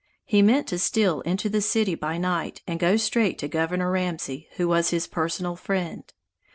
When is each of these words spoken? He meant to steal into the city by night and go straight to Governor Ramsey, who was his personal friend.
He 0.25 0.41
meant 0.41 0.65
to 0.69 0.79
steal 0.79 1.21
into 1.27 1.47
the 1.47 1.61
city 1.61 1.93
by 1.93 2.17
night 2.17 2.63
and 2.65 2.79
go 2.79 2.97
straight 2.97 3.37
to 3.37 3.47
Governor 3.47 3.91
Ramsey, 3.91 4.47
who 4.57 4.67
was 4.67 4.89
his 4.89 5.05
personal 5.05 5.55
friend. 5.55 6.11